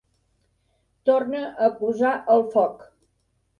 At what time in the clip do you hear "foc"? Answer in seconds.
2.57-2.85